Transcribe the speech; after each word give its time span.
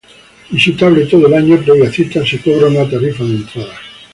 Visitable 0.49 1.05
todo 1.05 1.27
el 1.27 1.33
año 1.35 1.59
previa 1.61 1.91
cita, 1.91 2.25
se 2.25 2.41
cobra 2.41 2.65
una 2.69 2.89
tarifa 2.89 3.23
de 3.23 3.35
entrada.. 3.35 3.71